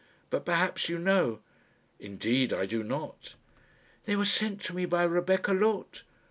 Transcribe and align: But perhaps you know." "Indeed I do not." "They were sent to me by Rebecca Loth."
But 0.31 0.45
perhaps 0.47 0.89
you 0.89 0.97
know." 0.97 1.41
"Indeed 1.99 2.51
I 2.53 2.65
do 2.65 2.81
not." 2.83 3.35
"They 4.05 4.15
were 4.15 4.25
sent 4.25 4.59
to 4.61 4.75
me 4.75 4.85
by 4.87 5.03
Rebecca 5.03 5.53
Loth." 5.53 6.01